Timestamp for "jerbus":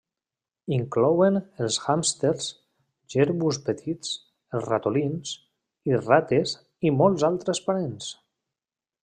3.15-3.59